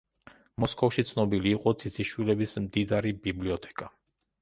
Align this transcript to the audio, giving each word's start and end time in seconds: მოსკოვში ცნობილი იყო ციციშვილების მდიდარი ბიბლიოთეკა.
მოსკოვში 0.63 1.05
ცნობილი 1.09 1.53
იყო 1.57 1.75
ციციშვილების 1.83 2.59
მდიდარი 2.67 3.17
ბიბლიოთეკა. 3.29 3.97